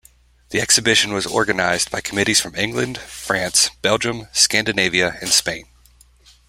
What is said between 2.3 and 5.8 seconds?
from England, France, Belgium, Scandinavia and Spain.